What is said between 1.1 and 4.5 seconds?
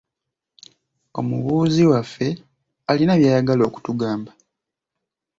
Omubuuzi waffe alina by'ayagala okutugamba.